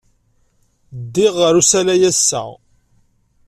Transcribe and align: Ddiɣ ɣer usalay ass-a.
Ddiɣ 1.03 1.33
ɣer 1.41 1.53
usalay 1.61 2.03
ass-a. 2.09 2.41